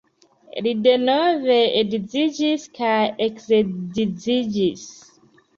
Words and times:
Li 0.67 0.71
denove 0.87 1.57
edziĝis 1.81 2.65
kaj 2.79 2.97
eksedziĝis. 3.27 4.85